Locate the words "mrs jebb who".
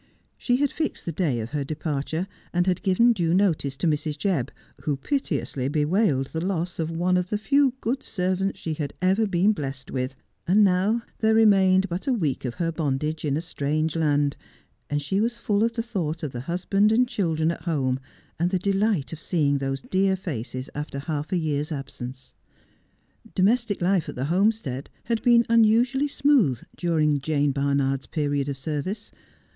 3.87-4.95